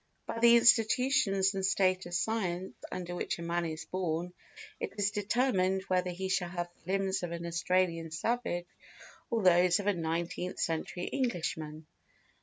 [0.25, 4.33] By the institutions and state of science under which a man is born
[4.79, 8.65] it is determined whether he shall have the limbs of an Australian savage
[9.29, 11.85] or those of a nineteenth century Englishman.